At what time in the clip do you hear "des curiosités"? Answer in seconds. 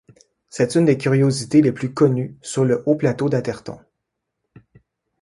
0.85-1.61